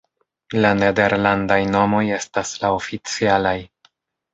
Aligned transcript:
La 0.65 0.71
nederlandaj 0.79 1.59
nomoj 1.75 2.03
estas 2.19 2.59
la 2.65 2.75
oficialaj. 2.83 3.59